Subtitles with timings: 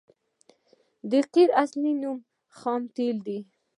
[1.09, 2.25] د قیر اصلي منبع
[2.59, 3.39] خام تیل دي